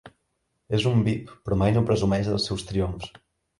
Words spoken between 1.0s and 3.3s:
vip però mai no presumeix dels seus triomfs.